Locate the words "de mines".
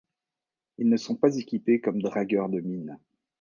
2.49-2.97